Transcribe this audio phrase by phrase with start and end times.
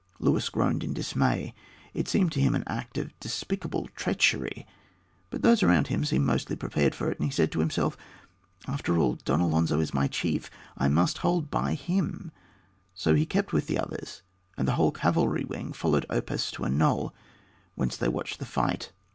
[0.17, 1.53] Luis groaned in dismay;
[1.93, 4.65] it seemed to him an act of despicable treachery;
[5.29, 7.95] but those around him seemed mostly prepared for it, and he said to himself,
[8.67, 12.31] "After all, Don Alonzo is my chief; I must hold by him;"
[12.95, 14.23] so he kept with the others,
[14.57, 17.13] and the whole cavalry wing followed Oppas to a knoll,
[17.75, 18.91] whence they watched the fight.